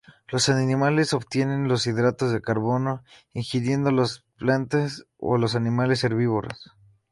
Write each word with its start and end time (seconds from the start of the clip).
Los 0.29 0.49
animales 0.49 1.13
obtienen 1.13 1.67
los 1.67 1.85
hidratos 1.85 2.31
de 2.31 2.41
carbono 2.41 3.03
ingiriendo 3.35 3.91
las 3.91 4.23
plantas 4.39 5.05
o 5.17 5.37
los 5.37 5.53
animales 5.55 6.03
herbívoros. 6.03 6.71